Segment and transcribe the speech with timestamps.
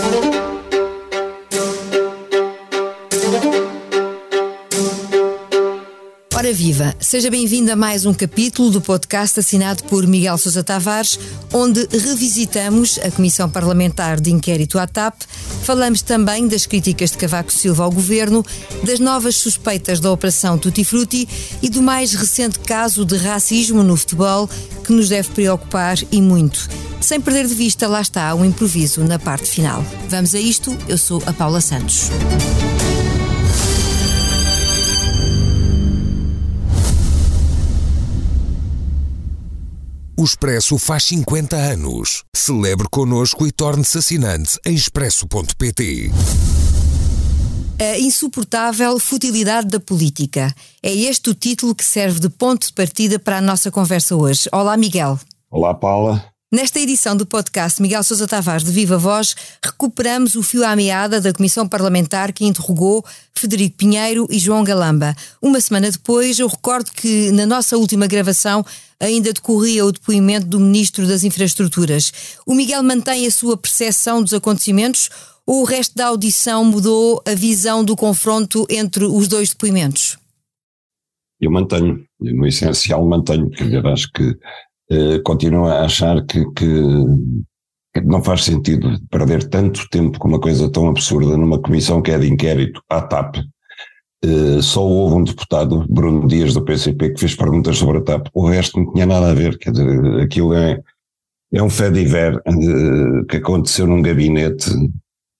[0.00, 0.37] Música
[6.48, 11.20] Ora viva, seja bem-vindo a mais um capítulo do podcast assinado por Miguel Sousa Tavares,
[11.52, 15.24] onde revisitamos a Comissão Parlamentar de Inquérito à TAP,
[15.62, 18.42] falamos também das críticas de Cavaco Silva ao governo,
[18.82, 21.28] das novas suspeitas da Operação Tutti Frutti
[21.60, 24.48] e do mais recente caso de racismo no futebol
[24.82, 26.66] que nos deve preocupar e muito.
[26.98, 29.84] Sem perder de vista, lá está o improviso na parte final.
[30.08, 32.08] Vamos a isto, eu sou a Paula Santos.
[40.20, 42.24] O Expresso faz 50 anos.
[42.34, 46.10] Celebre connosco e torne-se assinante em expresso.pt.
[47.78, 50.52] A insuportável futilidade da política.
[50.82, 54.48] É este o título que serve de ponto de partida para a nossa conversa hoje.
[54.52, 55.20] Olá, Miguel.
[55.48, 56.24] Olá, Paula.
[56.50, 61.20] Nesta edição do podcast Miguel Sousa Tavares de Viva Voz, recuperamos o fio à meada
[61.20, 65.14] da comissão parlamentar que interrogou Frederico Pinheiro e João Galamba.
[65.42, 68.64] Uma semana depois, eu recordo que na nossa última gravação
[68.98, 72.40] ainda decorria o depoimento do Ministro das Infraestruturas.
[72.46, 75.10] O Miguel mantém a sua percepção dos acontecimentos
[75.44, 80.16] ou o resto da audição mudou a visão do confronto entre os dois depoimentos?
[81.38, 84.34] Eu mantenho, no essencial mantenho, quer dizer, acho que
[84.90, 86.66] eh, continuo a achar que, que,
[88.04, 92.18] não faz sentido perder tanto tempo com uma coisa tão absurda numa comissão que é
[92.18, 93.36] de inquérito à TAP.
[94.24, 98.28] Uh, só houve um deputado, Bruno Dias, do PCP, que fez perguntas sobre a TAP.
[98.32, 100.80] O resto não tinha nada a ver, quer dizer, aquilo é,
[101.52, 104.70] é um fé de ver uh, que aconteceu num gabinete,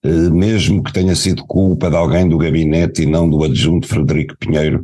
[0.03, 4.83] mesmo que tenha sido culpa de alguém do gabinete e não do adjunto Frederico Pinheiro,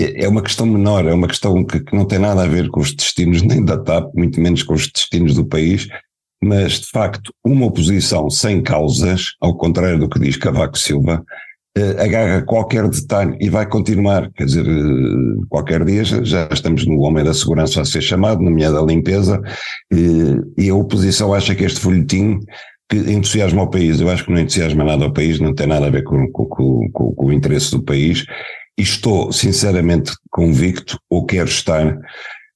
[0.00, 2.68] é, é uma questão menor, é uma questão que, que, não tem nada a ver
[2.68, 5.88] com os destinos nem da TAP, muito menos com os destinos do país,
[6.42, 11.24] mas de facto uma oposição sem causas, ao contrário do que diz Cavaco Silva,
[11.76, 17.00] eh, agarra qualquer detalhe e vai continuar, quer dizer, eh, qualquer dia já, estamos no
[17.00, 19.40] homem da segurança a ser chamado, na minha da limpeza,
[19.92, 22.38] e, e a oposição acha que este folhetim
[22.90, 25.86] que entusiasma o país, eu acho que não entusiasma nada ao país, não tem nada
[25.86, 28.24] a ver com, com, com, com o interesse do país,
[28.78, 31.98] e estou sinceramente convicto, ou quero estar,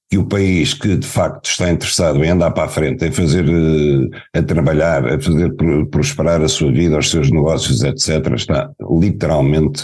[0.09, 3.45] que o país que de facto está interessado em andar para a frente, em fazer,
[3.45, 5.53] eh, a trabalhar, a fazer
[5.91, 9.83] prosperar a sua vida, os seus negócios, etc., está literalmente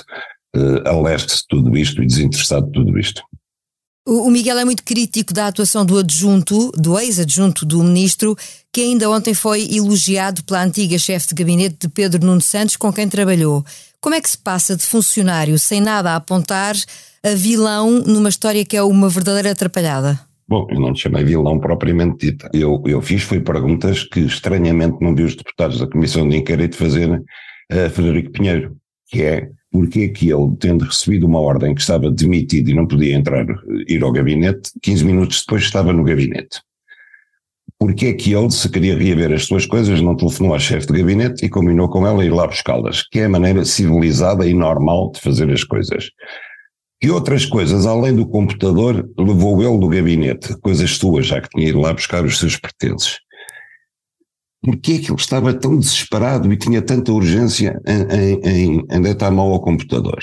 [0.55, 3.21] uh, a leste de tudo isto e desinteressado de tudo isto.
[4.07, 8.35] O Miguel é muito crítico da atuação do adjunto, do ex-adjunto do ministro,
[8.73, 12.91] que ainda ontem foi elogiado pela antiga chefe de gabinete de Pedro Nuno Santos, com
[12.91, 13.63] quem trabalhou.
[14.01, 16.73] Como é que se passa de funcionário sem nada a apontar
[17.21, 20.17] a vilão numa história que é uma verdadeira atrapalhada?
[20.47, 22.49] Bom, eu não te chamei vilão propriamente dita.
[22.53, 26.77] Eu, eu fiz foi perguntas que estranhamente não vi os deputados da Comissão de Inquérito
[26.77, 27.21] fazer
[27.69, 28.75] a Frederico Pinheiro,
[29.07, 33.13] que é porque que ele, tendo recebido uma ordem que estava demitido e não podia
[33.13, 33.45] entrar,
[33.87, 36.61] ir ao gabinete, 15 minutos depois estava no gabinete
[37.79, 40.99] porque é que ele, se queria reaver as suas coisas, não telefonou à chefe de
[40.99, 45.11] gabinete e combinou com ela ir lá buscá-las, que é a maneira civilizada e normal
[45.13, 46.09] de fazer as coisas.
[46.99, 51.69] Que outras coisas, além do computador, levou ele do gabinete, coisas suas, já que tinha
[51.69, 53.19] ido lá buscar os seus pertences.
[54.61, 59.31] Porquê é que ele estava tão desesperado e tinha tanta urgência em, em, em deitar
[59.31, 60.19] mão ao computador?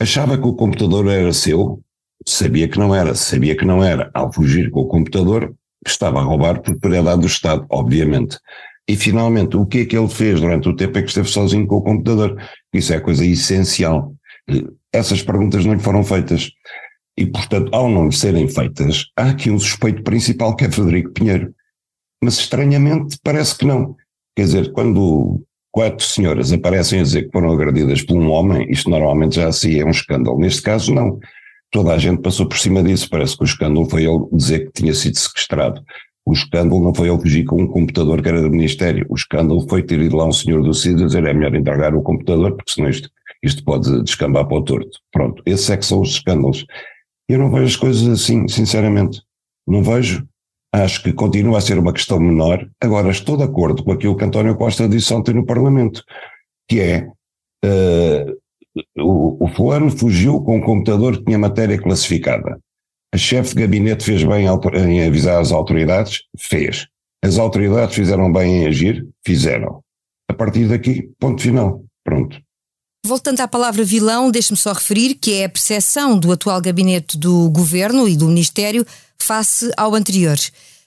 [0.00, 1.82] Achava que o computador era seu?
[2.26, 3.14] Sabia que não era.
[3.14, 4.10] Sabia que não era.
[4.14, 5.54] Ao fugir com o computador,
[5.86, 8.38] estava a roubar propriedade do Estado, obviamente.
[8.88, 11.66] E finalmente, o que é que ele fez durante o tempo em que esteve sozinho
[11.66, 12.36] com o computador?
[12.72, 14.12] Isso é coisa essencial.
[14.92, 16.50] Essas perguntas não lhe foram feitas.
[17.16, 21.12] E, portanto, ao não lhe serem feitas, há aqui um suspeito principal que é Frederico
[21.12, 21.54] Pinheiro.
[22.22, 23.94] Mas estranhamente parece que não.
[24.36, 28.90] Quer dizer, quando quatro senhoras aparecem a dizer que foram agredidas por um homem, isto
[28.90, 30.38] normalmente já assim é um escândalo.
[30.38, 31.18] Neste caso, não
[31.72, 33.10] toda a gente passou por cima disso.
[33.10, 35.82] Parece que o escândalo foi ele dizer que tinha sido sequestrado.
[36.24, 39.04] O escândalo não foi ele fugir com um computador que era do Ministério.
[39.08, 42.02] O escândalo foi ter ido lá um senhor do CID dizer é melhor entregar o
[42.02, 43.10] computador, porque senão isto,
[43.42, 45.00] isto pode descambar para o torto.
[45.10, 46.64] Pronto, esses é que são os escândalos.
[47.28, 49.20] Eu não vejo as coisas assim, sinceramente.
[49.66, 50.24] Não vejo.
[50.74, 52.68] Acho que continua a ser uma questão menor.
[52.80, 56.04] Agora, estou de acordo com aquilo que António Costa disse ontem no Parlamento,
[56.68, 57.08] que é
[57.64, 58.41] uh,
[58.96, 62.58] o, o fulano fugiu com um computador que tinha matéria classificada.
[63.14, 66.22] A chefe de gabinete fez bem em avisar as autoridades?
[66.38, 66.86] Fez.
[67.22, 69.06] As autoridades fizeram bem em agir?
[69.24, 69.80] Fizeram.
[70.28, 71.84] A partir daqui, ponto final.
[72.02, 72.40] Pronto.
[73.04, 77.50] Voltando à palavra vilão, deixe-me só referir que é a percepção do atual gabinete do
[77.50, 78.86] governo e do Ministério
[79.18, 80.38] face ao anterior.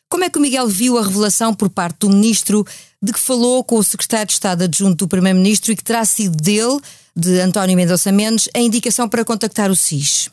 [0.09, 2.65] Como é que o Miguel viu a revelação por parte do ministro
[3.01, 6.37] de que falou com o secretário de Estado adjunto do primeiro-ministro e que terá sido
[6.37, 6.79] dele,
[7.15, 10.29] de António Mendonça Mendes, a indicação para contactar o SIS?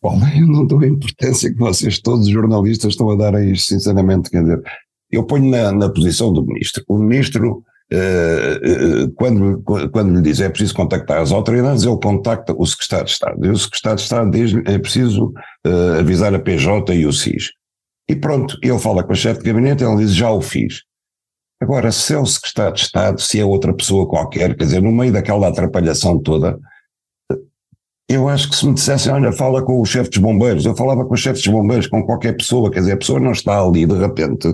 [0.00, 3.44] Paulo, eu não dou a importância que vocês, todos os jornalistas, estão a dar a
[3.44, 4.30] isto, sinceramente.
[4.30, 4.62] Quer dizer,
[5.10, 6.84] eu ponho na, na posição do ministro.
[6.88, 12.54] O ministro, uh, uh, quando, quando lhe diz é preciso contactar as autoridades, ele contacta
[12.56, 13.44] o secretário de Estado.
[13.44, 15.32] E o secretário de Estado diz é preciso
[15.66, 17.50] uh, avisar a PJ e o SIS.
[18.08, 20.82] E pronto, ele fala com a chefe de gabinete, ele diz já o fiz.
[21.62, 24.90] Agora, se é o secretário de Estado, se é outra pessoa qualquer, quer dizer, no
[24.90, 26.58] meio daquela atrapalhação toda,
[28.08, 31.04] eu acho que se me dissessem, olha, fala com o chefe dos bombeiros, eu falava
[31.04, 33.86] com o chefe dos bombeiros, com qualquer pessoa, quer dizer, a pessoa não está ali
[33.86, 34.52] de repente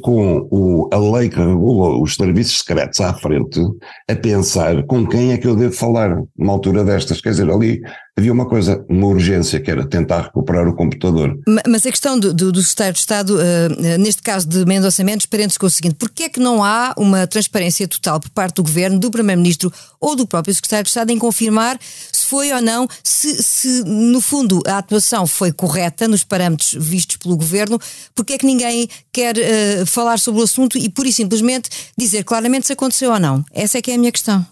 [0.00, 3.60] com o, a lei que regula os serviços secretos à frente,
[4.08, 7.20] a pensar com quem é que eu devo falar numa altura destas.
[7.20, 7.80] Quer dizer, ali
[8.16, 11.38] havia uma coisa, uma urgência, que era tentar recuperar o computador.
[11.66, 15.26] Mas a questão do, do, do Secretário de Estado, uh, neste caso de Mendonça Mendes,
[15.26, 18.62] parece com o seguinte: porquê é que não há uma transparência total por parte do
[18.62, 21.78] Governo, do Primeiro-Ministro ou do próprio Secretário de Estado em confirmar
[22.12, 27.16] se foi ou não, se, se no fundo a atuação foi correta nos parâmetros vistos
[27.16, 27.78] pelo Governo,
[28.14, 32.24] porque é que ninguém quer uh, falar sobre o assunto e pura e simplesmente dizer
[32.24, 33.44] claramente se aconteceu ou não?
[33.52, 34.46] Essa é que é a minha questão.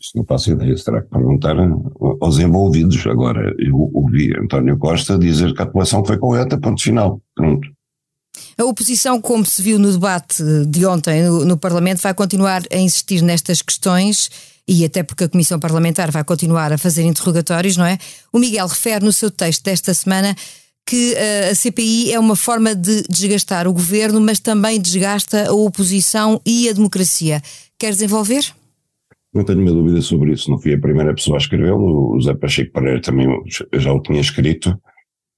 [0.00, 1.56] Isso não faço ideia, terá que perguntar
[2.20, 3.06] aos envolvidos.
[3.06, 7.20] Agora, eu ouvi António Costa dizer que a atuação foi correta, ponto final.
[7.34, 7.68] Pronto.
[8.56, 12.76] A oposição, como se viu no debate de ontem no, no, Parlamento, vai continuar a
[12.76, 14.30] insistir nestas questões
[14.66, 17.98] e até porque a Comissão Parlamentar vai continuar a fazer interrogatórios, não é?
[18.32, 20.36] O Miguel refere no seu texto desta semana
[20.84, 25.52] que uh, a CPI é uma forma de desgastar o governo, mas também desgasta a
[25.52, 27.42] oposição e a democracia.
[27.78, 28.52] Quer desenvolver?
[29.38, 30.50] Não tenho nenhuma dúvida sobre isso.
[30.50, 33.28] Não fui a primeira pessoa a escrevê-lo, o Zé Pacheco Pereira também
[33.74, 34.76] já o tinha escrito.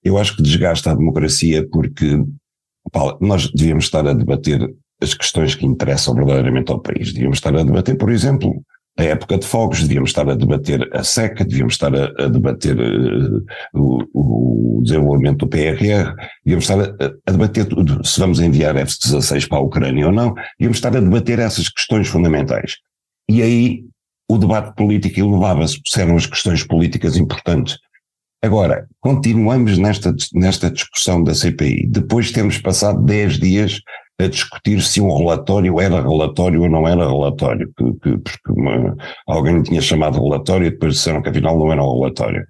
[0.03, 2.19] Eu acho que desgasta a democracia porque
[3.21, 7.13] nós devíamos estar a debater as questões que interessam verdadeiramente ao país.
[7.13, 8.65] Devíamos estar a debater, por exemplo,
[8.99, 12.79] a época de fogos, devíamos estar a debater a seca, devíamos estar a, a debater
[12.81, 13.45] uh,
[13.75, 19.47] o, o, desenvolvimento do PRR, devíamos estar a, a, debater tudo, se vamos enviar F-16
[19.47, 22.77] para a Ucrânia ou não, devíamos estar a debater essas questões fundamentais.
[23.29, 23.85] E aí
[24.31, 27.77] o debate político elevava-se, eram as questões políticas importantes.
[28.41, 33.81] Agora, continuamos nesta, nesta discussão da CPI, depois de termos passado 10 dias
[34.21, 38.97] a discutir se um relatório era relatório ou não era relatório, que, que, porque uma,
[39.27, 42.47] alguém tinha chamado relatório e depois disseram que afinal não era um relatório.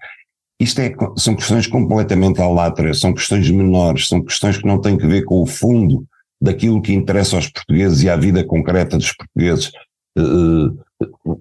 [0.61, 5.07] Isto é, são questões completamente aláteras, são questões menores, são questões que não têm que
[5.07, 6.05] ver com o fundo
[6.43, 9.71] daquilo que interessa aos portugueses e à vida concreta dos portugueses.
[10.19, 10.77] Uh,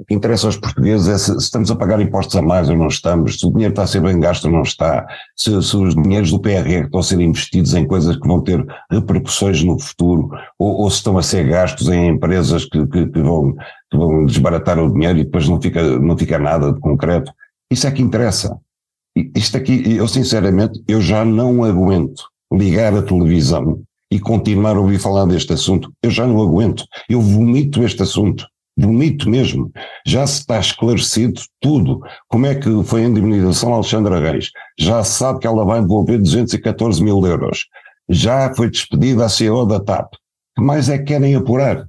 [0.09, 3.39] interessa aos portugueses é se, se, estamos a pagar impostos a mais ou não estamos,
[3.39, 5.05] se o dinheiro está a ser bem gasto ou não está,
[5.35, 8.65] se, se, os dinheiros do PRR estão a ser investidos em coisas que vão ter
[8.89, 13.21] repercussões no futuro, ou, ou se estão a ser gastos em empresas que, que, que,
[13.21, 13.53] vão,
[13.91, 17.31] que vão desbaratar o dinheiro e depois não fica, não fica nada de concreto.
[17.71, 18.57] Isso é que interessa.
[19.35, 23.81] Isto aqui, eu sinceramente, eu já não aguento ligar a televisão
[24.11, 25.91] e continuar a ouvir falar deste assunto.
[26.01, 26.83] Eu já não aguento.
[27.09, 28.45] Eu vomito este assunto
[28.79, 29.71] bonito mesmo.
[30.05, 31.99] Já se está esclarecido tudo.
[32.27, 34.51] Como é que foi a indemnização Alexandra Reis?
[34.79, 37.65] Já se sabe que ela vai envolver 214 mil euros.
[38.09, 40.13] Já foi despedida a CEO da TAP.
[40.55, 41.87] Que mais é que querem apurar?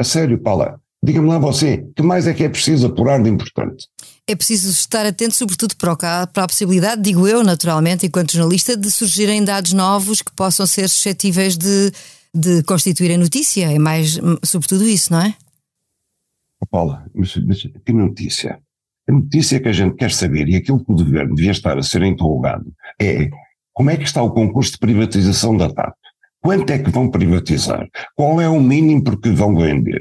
[0.00, 3.86] A sério, Paula, diga-me lá você, que mais é que é preciso apurar de importante?
[4.28, 8.90] É preciso estar atento, sobretudo para, para a possibilidade, digo eu, naturalmente, enquanto jornalista, de
[8.90, 11.90] surgirem dados novos que possam ser suscetíveis de,
[12.34, 13.72] de constituírem notícia.
[13.72, 15.34] É mais, sobretudo isso, não é?
[16.66, 18.58] Paula, mas, mas que notícia?
[19.08, 21.82] A notícia que a gente quer saber e aquilo que o governo devia estar a
[21.82, 23.30] ser interrogado é
[23.72, 25.94] como é que está o concurso de privatização da TAP?
[26.40, 27.88] Quanto é que vão privatizar?
[28.16, 30.00] Qual é o mínimo por que vão vender?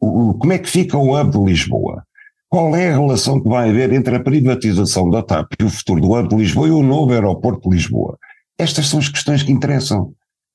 [0.00, 2.04] O, como é que fica o hub de Lisboa?
[2.48, 6.00] Qual é a relação que vai haver entre a privatização da TAP e o futuro
[6.00, 8.18] do hub de Lisboa e o novo aeroporto de Lisboa?
[8.58, 10.12] Estas são as questões que interessam.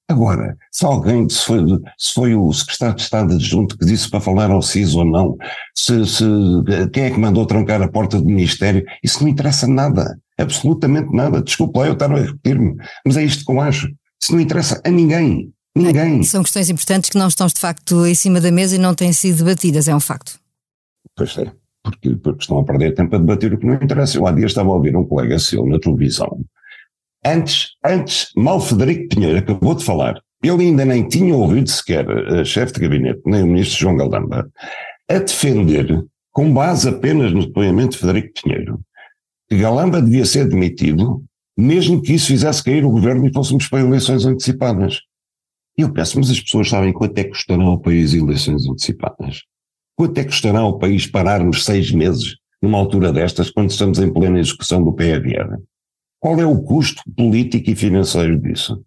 [0.09, 1.59] Agora, se alguém, se foi,
[1.97, 5.35] se foi o secretário de Estado adjunto que disse para falar ao CIS ou não,
[5.75, 6.23] se, se,
[6.93, 11.41] quem é que mandou trancar a porta do Ministério, isso não interessa nada, absolutamente nada.
[11.41, 13.89] Desculpa eu estar a repetir-me, mas é isto que eu acho.
[14.21, 15.51] Isso não interessa a ninguém.
[15.75, 16.23] Ninguém.
[16.23, 19.11] São questões importantes que não estão de facto em cima da mesa e não têm
[19.11, 20.39] sido debatidas, é um facto.
[21.17, 21.51] Pois é,
[21.83, 24.17] porque, porque estão a perder tempo a debater o que não interessa.
[24.17, 26.39] Eu há dias estava a ouvir um colega seu na televisão
[27.29, 32.45] Antes, antes, mal Federico Pinheiro acabou de falar, ele ainda nem tinha ouvido sequer a
[32.45, 34.49] chefe de gabinete, nem o ministro João Galamba,
[35.09, 38.79] a defender, com base apenas no depoimento de Federico Pinheiro,
[39.49, 41.21] que Galamba devia ser demitido,
[41.57, 45.01] mesmo que isso fizesse cair o governo e fôssemos para eleições antecipadas.
[45.77, 49.41] Eu peço, mas as pessoas sabem quanto é que custará ao país eleições antecipadas?
[49.97, 54.13] Quanto é que custará ao país pararmos seis meses numa altura destas, quando estamos em
[54.13, 55.57] plena execução do PRR?
[56.19, 58.83] Qual é o custo político e financeiro disso?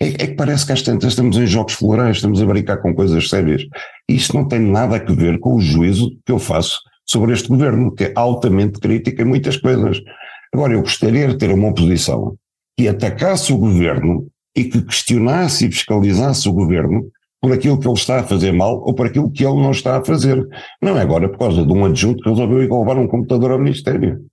[0.00, 2.94] É, é que parece que às tantas estamos em jogos florais, estamos a brincar com
[2.94, 3.62] coisas sérias.
[4.08, 7.92] Isto não tem nada a ver com o juízo que eu faço sobre este governo,
[7.92, 10.00] que é altamente crítico em muitas coisas.
[10.54, 12.36] Agora, eu gostaria de ter uma oposição
[12.76, 17.94] que atacasse o governo e que questionasse e fiscalizasse o governo por aquilo que ele
[17.94, 20.46] está a fazer mal ou por aquilo que ele não está a fazer.
[20.80, 23.58] Não é agora por causa de um adjunto que resolveu ir levar um computador ao
[23.58, 24.24] Ministério.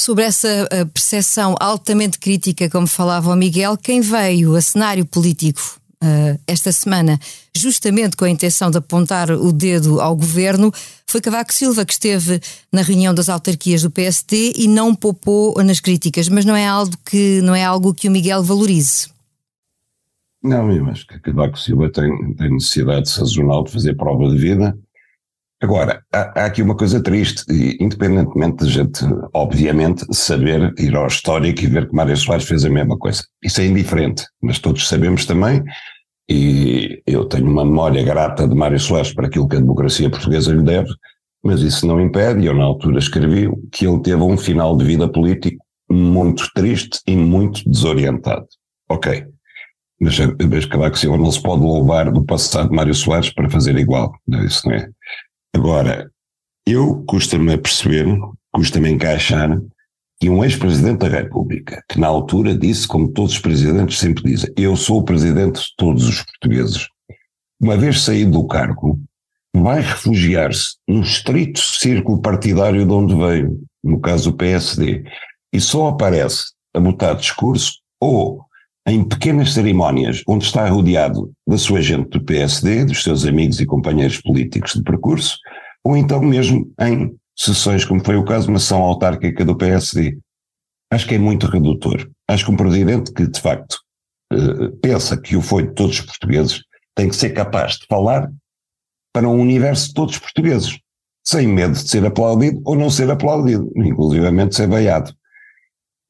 [0.00, 5.78] Sobre essa eh, percepção altamente crítica, como falava o Miguel, quem veio a cenário político
[6.02, 7.18] uh, esta semana,
[7.54, 10.72] justamente com a intenção de apontar o dedo ao governo,
[11.06, 12.40] foi Cavaco Silva, que esteve
[12.72, 16.92] na reunião das autarquias do PSD e não poupou nas críticas, mas não é algo
[17.04, 19.08] que, não é algo que o Miguel valorize.
[20.42, 24.78] Não, eu acho que Cavaco Silva tem, tem necessidade sazonal de fazer prova de vida.
[25.60, 31.08] Agora, há, há, aqui uma coisa triste, e independentemente de gente, obviamente, saber ir ao
[31.08, 33.24] histórico e ver que Mário Soares fez a mesma coisa.
[33.42, 35.62] Isso é indiferente, mas todos sabemos também,
[36.30, 40.52] e eu tenho uma memória grata de Mário Soares para aquilo que a democracia portuguesa
[40.52, 40.90] lhe deve,
[41.42, 44.84] mas isso não impede, e eu na altura escrevi, que ele teve um final de
[44.84, 48.46] vida político muito triste e muito desorientado.
[48.88, 49.26] Ok,
[50.00, 50.16] mas,
[50.48, 54.12] mas Cavaco Silva não se pode louvar do passado de Mário Soares para fazer igual.
[54.26, 54.88] Não, isso não é.
[55.54, 56.10] Agora,
[56.66, 58.06] eu custa-me a perceber,
[58.52, 59.60] custa-me encaixar
[60.20, 64.52] que um ex-presidente da República, que na altura disse, como todos os presidentes sempre dizem,
[64.56, 66.88] eu sou o presidente de todos os portugueses,
[67.60, 69.00] uma vez saído do cargo,
[69.54, 75.04] vai refugiar-se no estrito círculo partidário de onde veio, no caso o PSD,
[75.52, 78.44] e só aparece a botar discurso ou
[78.88, 83.66] em pequenas cerimónias onde está rodeado da sua gente do PSD, dos seus amigos e
[83.66, 85.36] companheiros políticos de percurso,
[85.84, 90.18] ou então mesmo em sessões, como foi o caso de uma sessão autárquica do PSD.
[90.90, 92.10] Acho que é muito redutor.
[92.26, 93.78] Acho que um presidente que, de facto,
[94.32, 96.62] eh, pensa que o foi de todos os portugueses
[96.94, 98.30] tem que ser capaz de falar
[99.12, 100.78] para um universo de todos os portugueses,
[101.24, 105.12] sem medo de ser aplaudido ou não ser aplaudido, inclusivamente ser veiado.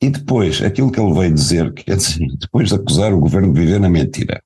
[0.00, 3.60] E depois, aquilo que ele veio dizer, quer dizer, depois de acusar o governo de
[3.60, 4.40] viver na mentira,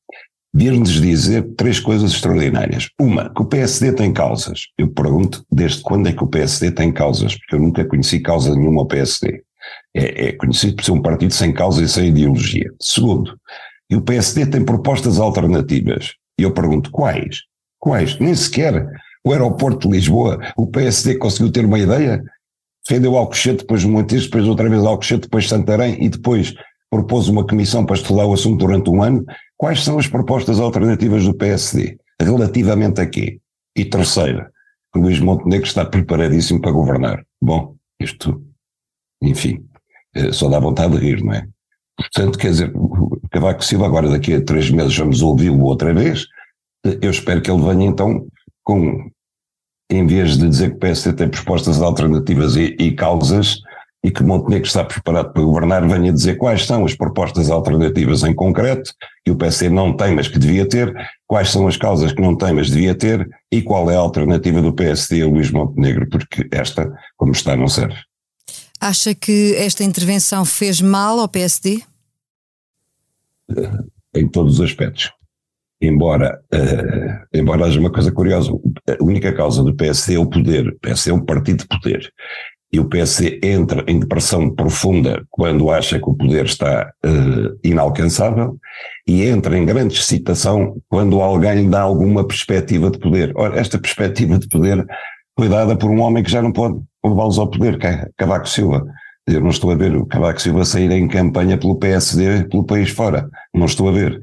[0.55, 2.89] vir-nos dizer três coisas extraordinárias.
[3.01, 4.67] Uma, que o PSD tem causas.
[4.77, 8.55] Eu pergunto desde quando é que o PSD tem causas, porque eu nunca conheci causa
[8.55, 9.43] nenhuma ao PSD.
[9.95, 12.71] É, é conhecido por ser um partido sem causa e sem ideologia.
[12.81, 13.39] Segundo,
[13.89, 16.15] e o PSD tem propostas alternativas.
[16.39, 17.43] E eu pergunto, quais?
[17.79, 18.19] Quais?
[18.19, 18.87] Nem sequer
[19.25, 22.23] o aeroporto de Lisboa, o PSD conseguiu ter uma ideia?
[22.87, 26.55] Defendeu Alcochete, depois Montijo, depois outra vez Alcochete, depois Santarém e depois
[26.91, 29.25] propôs uma comissão para estudar o assunto durante um ano.
[29.57, 31.97] Quais são as propostas alternativas do PSD?
[32.21, 33.41] Relativamente a quê?
[33.77, 34.51] E terceira,
[34.95, 37.25] Luís Montenegro está preparadíssimo para governar.
[37.41, 38.43] Bom, isto,
[39.23, 39.65] enfim,
[40.15, 41.47] eh, só dá vontade de rir, não é?
[41.97, 42.73] Portanto, quer dizer,
[43.31, 46.27] Cavaco Silva agora daqui a três meses vamos ouvi-lo outra vez.
[46.85, 48.27] Eu espero que ele venha então
[48.62, 49.11] com
[49.93, 53.61] em vez de dizer que o PSD tem propostas alternativas e, e causas
[54.05, 58.35] e que Montenegro está preparado para governar, venha dizer quais são as propostas alternativas em
[58.35, 58.93] concreto,
[59.25, 60.93] que o PSD não tem, mas que devia ter,
[61.27, 64.61] quais são as causas que não tem, mas devia ter, e qual é a alternativa
[64.61, 67.95] do PSD a Luís Montenegro, porque esta, como está, não serve.
[68.81, 71.83] Acha que esta intervenção fez mal ao PSD?
[74.17, 75.13] Em todos os aspectos
[75.83, 78.53] embora, uh, embora haja uma coisa curiosa,
[78.89, 80.69] a única causa do PSD é o poder.
[80.69, 82.12] O PSD é um partido de poder.
[82.73, 88.57] E o PSD entra em depressão profunda quando acha que o poder está uh, inalcançável
[89.07, 93.33] e entra em grande excitação quando alguém lhe dá alguma perspectiva de poder.
[93.37, 94.87] Ora, esta perspectiva de poder
[95.39, 98.49] foi dada por um homem que já não pode levá-los ao poder, que é Cavaco
[98.49, 98.83] Silva.
[99.27, 102.91] Eu não estou a ver o Cavaco Silva sair em campanha pelo PSD, pelo país
[102.91, 103.29] fora.
[103.55, 104.19] Não estou a ver.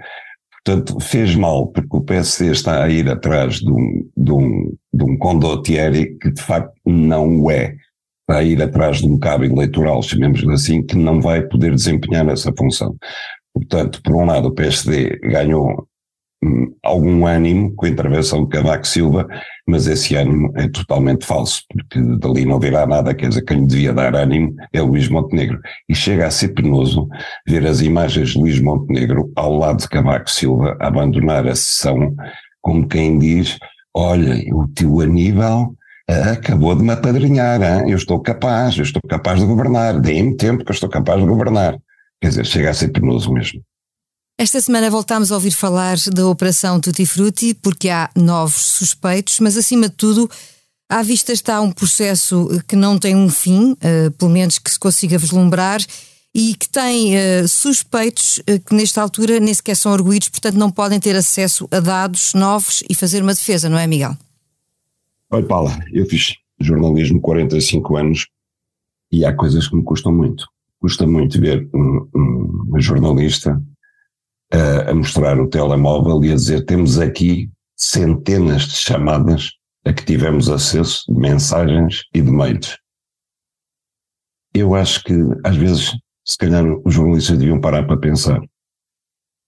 [0.64, 5.04] Portanto, fez mal, porque o PSD está a ir atrás de um, de um, de
[5.04, 7.76] um condottieri que de facto não o é.
[8.22, 12.28] Está a ir atrás de um cabo eleitoral, chamemos-lhe assim, que não vai poder desempenhar
[12.30, 12.96] essa função.
[13.54, 15.89] Portanto, por um lado, o PSD ganhou
[16.84, 19.28] algum ânimo com a intervenção de Cavaco Silva,
[19.68, 23.94] mas esse ânimo é totalmente falso, porque dali não virá nada, quer dizer, quem devia
[23.94, 25.60] dar ânimo é Luís Montenegro.
[25.88, 27.08] E chega a ser penoso
[27.48, 32.16] ver as imagens de Luís Montenegro ao lado de Cavaco Silva abandonar a sessão,
[32.62, 33.58] como quem diz,
[33.94, 35.74] olha, o tio Aníbal
[36.10, 37.92] ah, acabou de me apadrinhar, hein?
[37.92, 41.28] eu estou capaz, eu estou capaz de governar, deem-me tempo que eu estou capaz de
[41.28, 41.78] governar.
[42.22, 43.62] Quer dizer, chega a ser penoso mesmo.
[44.40, 49.58] Esta semana voltámos a ouvir falar da Operação Tutti Frutti porque há novos suspeitos, mas
[49.58, 50.30] acima de tudo,
[50.88, 54.80] à vista está um processo que não tem um fim, uh, pelo menos que se
[54.80, 55.82] consiga vislumbrar,
[56.34, 60.72] e que tem uh, suspeitos uh, que nesta altura nem sequer são arguídos, portanto não
[60.72, 64.16] podem ter acesso a dados novos e fazer uma defesa, não é, Miguel?
[65.32, 68.28] Olha, Paula, eu fiz jornalismo 45 anos
[69.12, 70.46] e há coisas que me custam muito.
[70.80, 73.62] Custa muito ver um, um, jornalista
[74.52, 79.52] a, a mostrar o telemóvel e a dizer temos aqui centenas de chamadas
[79.86, 82.78] a que tivemos acesso de mensagens e de mails.
[84.54, 85.14] Eu acho que
[85.46, 85.92] às vezes,
[86.26, 88.42] se calhar, os jornalistas deviam parar para pensar.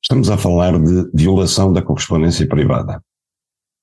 [0.01, 3.03] Estamos a falar de violação da correspondência privada.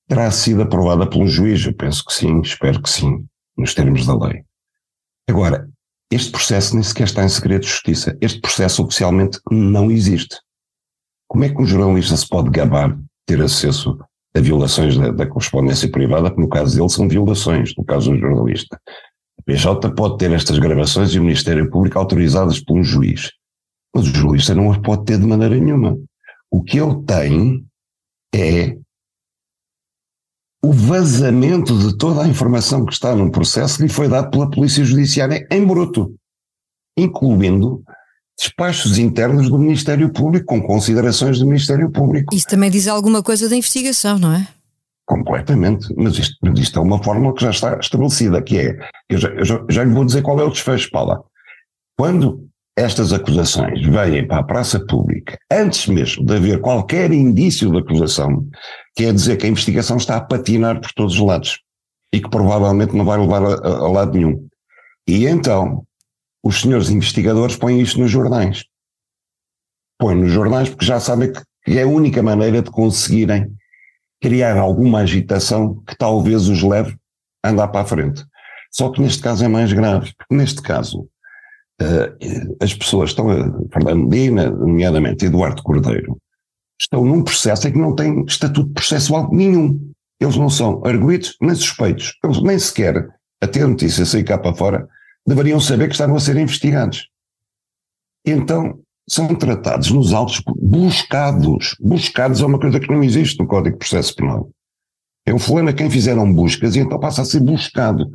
[0.07, 1.65] Terá sido aprovada um juiz?
[1.65, 3.25] Eu penso que sim, espero que sim,
[3.57, 4.43] nos termos da lei.
[5.29, 5.69] Agora,
[6.11, 8.17] este processo nem sequer está em segredo de justiça.
[8.19, 10.37] Este processo oficialmente não existe.
[11.29, 13.99] Como é que um jornalista se pode gabar de ter acesso
[14.35, 18.17] a violações da, da correspondência privada, que no caso dele são violações, no caso do
[18.17, 18.81] jornalista?
[19.39, 23.31] A PJ pode ter estas gravações e o Ministério Público autorizadas por um juiz,
[23.95, 25.95] mas o jornalista não as pode ter de maneira nenhuma.
[26.49, 27.63] O que ele tem
[28.33, 28.75] é
[30.63, 34.49] o vazamento de toda a informação que está num processo que lhe foi dado pela
[34.49, 36.15] Polícia Judiciária em bruto,
[36.97, 37.83] incluindo
[38.39, 42.33] despachos internos do Ministério Público, com considerações do Ministério Público.
[42.33, 44.47] Isso também diz alguma coisa da investigação, não é?
[45.05, 48.79] Completamente, mas isto, isto é uma fórmula que já está estabelecida, que é,
[49.09, 51.21] eu já, eu já, já lhe vou dizer qual é o desfecho, Paula.
[51.97, 57.79] Quando estas acusações vêm para a praça pública, antes mesmo de haver qualquer indício de
[57.79, 58.47] acusação,
[58.95, 61.59] quer dizer que a investigação está a patinar por todos os lados
[62.13, 64.47] e que provavelmente não vai levar a, a, a lado nenhum.
[65.05, 65.83] E então,
[66.43, 68.65] os senhores investigadores põem isto nos jornais.
[69.97, 73.53] Põem nos jornais porque já sabem que é a única maneira de conseguirem
[74.21, 76.97] criar alguma agitação que talvez os leve
[77.43, 78.23] a andar para a frente.
[78.71, 81.07] Só que neste caso é mais grave, porque neste caso
[81.81, 83.35] uh, as pessoas estão, a,
[83.73, 86.17] Fernando Medina, nomeadamente Eduardo Cordeiro,
[86.79, 89.91] estão num processo em que não têm estatuto processual nenhum.
[90.19, 92.15] Eles não são arguídos nem suspeitos.
[92.23, 93.09] Eles nem sequer,
[93.41, 94.87] a ter notícia sair cá para fora,
[95.29, 97.07] deveriam saber que estavam a ser investigados.
[98.25, 101.75] Então, são tratados nos autos buscados.
[101.79, 104.49] Buscados é uma coisa que não existe no Código de Processo Penal.
[105.25, 108.09] É o fulano a quem fizeram buscas e então passa a ser buscado.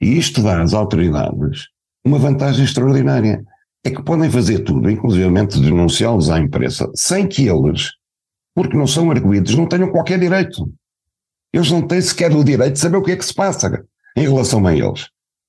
[0.00, 1.68] E isto dá às autoridades
[2.04, 3.44] uma vantagem extraordinária.
[3.84, 7.92] É que podem fazer tudo, inclusive denunciá-los à imprensa, sem que eles,
[8.54, 10.70] porque não são arguídos, não tenham qualquer direito.
[11.52, 13.84] Eles não têm sequer o direito de saber o que é que se passa
[14.16, 15.08] em relação a eles.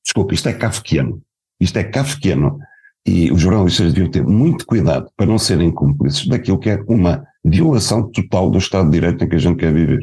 [0.10, 1.22] Desculpe, isto é kafkiano.
[1.62, 2.58] Isto é kafkiano.
[3.06, 7.24] E os jornalistas deviam ter muito cuidado para não serem cúmplices daquilo que é uma
[7.46, 10.02] violação total do Estado de Direito em que a gente quer viver.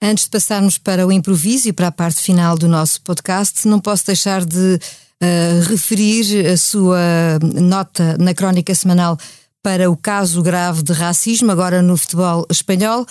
[0.00, 3.78] Antes de passarmos para o improviso e para a parte final do nosso podcast, não
[3.78, 9.18] posso deixar de uh, referir a sua nota na crónica semanal
[9.62, 13.04] para o caso grave de racismo, agora no futebol espanhol.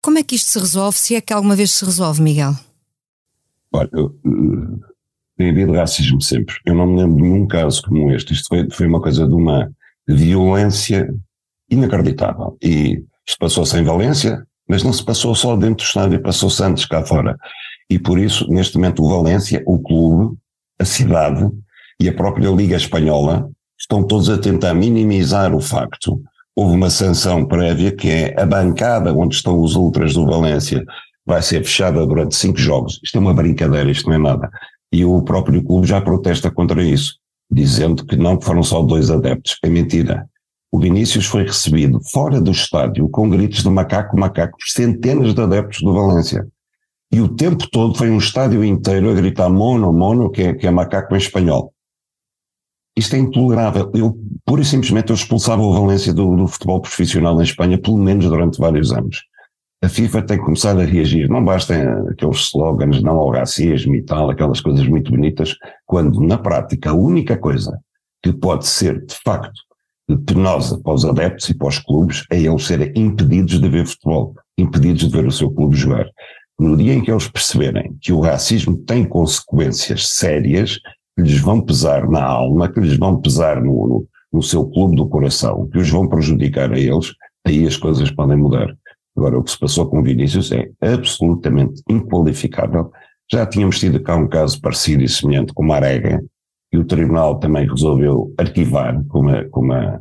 [0.00, 2.54] Como é que isto se resolve, se é que alguma vez se resolve, Miguel?
[3.72, 4.89] Olha, tem
[5.50, 6.54] havido racismo sempre.
[6.64, 8.32] Eu não me lembro de nenhum caso como este.
[8.32, 9.70] Isto foi, foi uma coisa de uma
[10.06, 11.12] violência
[11.70, 12.56] inacreditável.
[12.62, 16.84] E isto passou-se em Valência, mas não se passou só dentro do estádio, passou-se antes
[16.84, 17.36] cá fora.
[17.88, 20.36] E por isso, neste momento, o Valência, o clube,
[20.78, 21.48] a cidade
[22.00, 26.20] e a própria Liga Espanhola estão todos a tentar minimizar o facto.
[26.56, 30.84] Houve uma sanção prévia que é a bancada onde estão os ultras do Valência
[31.24, 32.98] vai ser fechada durante cinco jogos.
[33.04, 34.50] Isto é uma brincadeira, isto não é nada
[34.92, 37.16] e o próprio clube já protesta contra isso,
[37.50, 39.56] dizendo que não foram só dois adeptos.
[39.62, 40.28] É mentira.
[40.72, 45.40] O Vinícius foi recebido fora do estádio com gritos de macaco, macaco, por centenas de
[45.40, 46.46] adeptos do Valência.
[47.12, 50.66] E o tempo todo foi um estádio inteiro a gritar mono, mono, que é, que
[50.66, 51.72] é macaco em espanhol.
[52.96, 53.90] Isto é intolerável.
[53.94, 57.98] Eu, pura e simplesmente, eu expulsava o Valência do, do futebol profissional em Espanha, pelo
[57.98, 59.24] menos durante vários anos
[59.82, 61.28] a FIFA tem que começar a reagir.
[61.28, 66.36] Não bastem aqueles slogans não ao racismo e tal, aquelas coisas muito bonitas, quando na
[66.36, 67.78] prática a única coisa
[68.22, 69.58] que pode ser de facto
[70.26, 74.34] penosa para os adeptos e para os clubes é eles serem impedidos de ver futebol,
[74.58, 76.06] impedidos de ver o seu clube jogar.
[76.58, 80.78] No dia em que eles perceberem que o racismo tem consequências sérias
[81.16, 84.96] que lhes vão pesar na alma, que lhes vão pesar no, no, no seu clube
[84.96, 87.14] do coração, que os vão prejudicar a eles,
[87.46, 88.76] aí as coisas podem mudar.
[89.20, 92.90] Agora, o que se passou com o Vinícius é absolutamente inqualificável.
[93.30, 96.24] Já tínhamos tido cá um caso parecido e semelhante com uma arega,
[96.72, 100.00] e o Tribunal também resolveu arquivar com uma, com uma,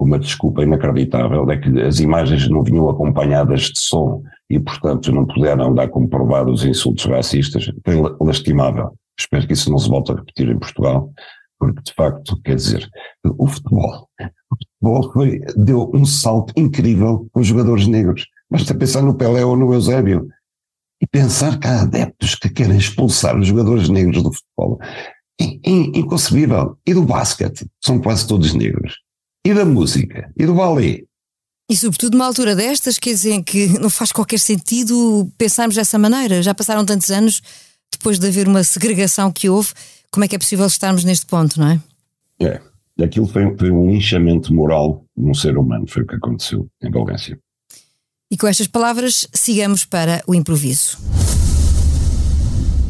[0.00, 5.24] uma desculpa inacreditável, é que as imagens não vinham acompanhadas de som e, portanto, não
[5.24, 6.10] puderam dar como
[6.50, 7.70] os insultos racistas.
[7.84, 8.92] Foi lastimável.
[9.16, 11.12] Espero que isso não se volte a repetir em Portugal,
[11.56, 12.90] porque, de facto, quer dizer,
[13.38, 14.08] o futebol,
[14.50, 18.26] o futebol foi, deu um salto incrível com os jogadores negros.
[18.50, 20.28] Basta pensar no Pelé ou no Eusébio.
[21.00, 24.78] E pensar que há adeptos que querem expulsar os jogadores negros do futebol.
[25.38, 26.78] inconcebível.
[26.86, 28.94] E do basquete, são quase todos negros.
[29.44, 31.06] E da música, e do ballet.
[31.68, 36.42] E sobretudo numa altura destas, quer dizer, que não faz qualquer sentido pensarmos dessa maneira.
[36.42, 37.42] Já passaram tantos anos
[37.90, 39.72] depois de haver uma segregação que houve,
[40.10, 41.80] como é que é possível estarmos neste ponto, não é?
[42.40, 42.60] É.
[43.04, 46.90] Aquilo foi, foi um linchamento moral de um ser humano, foi o que aconteceu em
[46.90, 47.38] Valência.
[48.28, 50.98] E com estas palavras, sigamos para o improviso.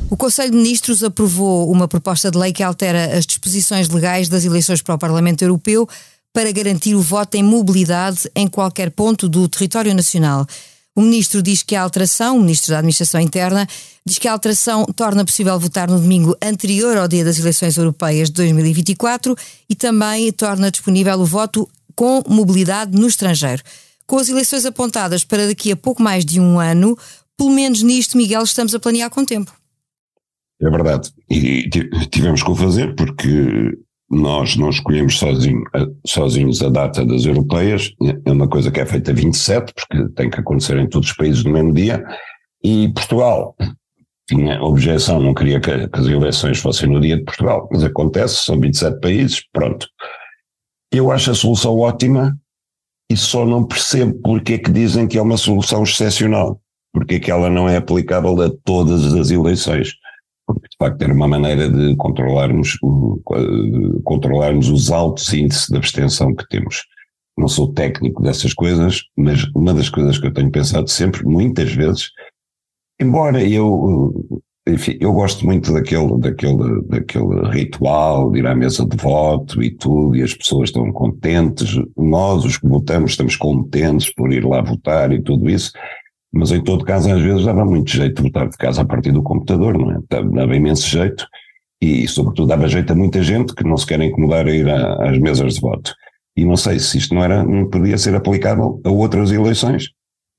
[0.09, 4.47] O Conselho de Ministros aprovou uma proposta de lei que altera as disposições legais das
[4.47, 5.87] eleições para o Parlamento Europeu
[6.33, 10.47] para garantir o voto em mobilidade em qualquer ponto do território nacional.
[10.95, 13.69] O ministro diz que a alteração, o ministro da Administração Interna,
[14.07, 18.29] diz que a alteração torna possível votar no domingo anterior ao dia das eleições europeias
[18.29, 19.37] de 2024
[19.69, 23.63] e também torna disponível o voto com mobilidade no estrangeiro.
[24.07, 26.97] Com as eleições apontadas para daqui a pouco mais de um ano,
[27.37, 29.53] pelo menos nisto, Miguel, estamos a planear com tempo.
[30.61, 31.11] É verdade.
[31.29, 31.69] E
[32.11, 33.77] tivemos que o fazer porque
[34.09, 35.65] nós não escolhemos sozinho,
[36.07, 37.93] sozinhos a data das europeias,
[38.25, 41.45] é uma coisa que é feita 27, porque tem que acontecer em todos os países
[41.45, 42.05] no mesmo dia,
[42.63, 43.57] e Portugal
[44.29, 48.45] tinha objeção, não queria que, que as eleições fossem no dia de Portugal, mas acontece,
[48.45, 49.89] são 27 países, pronto.
[50.93, 52.37] Eu acho a solução ótima
[53.11, 56.61] e só não percebo porque é que dizem que é uma solução excepcional,
[56.93, 59.93] porque é que ela não é aplicável a todas as eleições
[60.47, 62.79] porque de facto era uma maneira de controlarmos,
[64.05, 66.85] controlarmos os altos índices de abstenção que temos.
[67.37, 71.73] Não sou técnico dessas coisas, mas uma das coisas que eu tenho pensado sempre, muitas
[71.73, 72.11] vezes,
[73.01, 78.97] embora eu, enfim, eu gosto muito daquele, daquele, daquele ritual de ir à mesa de
[78.97, 84.33] voto e tudo, e as pessoas estão contentes, nós, os que votamos, estamos contentes por
[84.33, 85.73] ir lá votar e tudo isso,
[86.33, 89.13] mas em todo caso, às vezes dava muito jeito de votar de casa a partir
[89.13, 89.99] do computador, não é?
[90.09, 91.27] Dava imenso jeito
[91.81, 95.19] e, sobretudo, dava jeito a muita gente que não se quer incomodar a ir às
[95.19, 95.95] mesas de voto.
[96.37, 99.91] E não sei se isto não, era, não podia ser aplicável a outras eleições.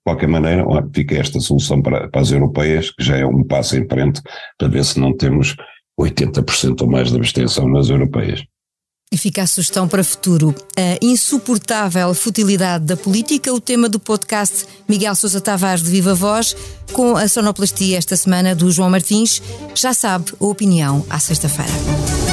[0.07, 0.63] Qualquer maneira,
[0.95, 4.21] fica esta solução para, para as europeias, que já é um passo em frente
[4.57, 5.53] para ver se não temos
[5.99, 8.41] 80% ou mais de abstenção nas europeias.
[9.11, 10.55] E fica a sugestão para futuro.
[10.77, 16.55] A insuportável futilidade da política, o tema do podcast Miguel Sousa Tavares de Viva Voz,
[16.93, 19.41] com a sonoplastia esta semana do João Martins.
[19.75, 22.26] Já sabe a opinião à sexta-feira.